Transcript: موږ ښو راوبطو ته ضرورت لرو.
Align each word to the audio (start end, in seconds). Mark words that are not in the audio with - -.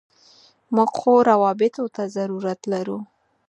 موږ 0.75 0.91
ښو 0.99 1.13
راوبطو 1.29 1.83
ته 1.95 2.03
ضرورت 2.15 2.59
لرو. 2.71 2.97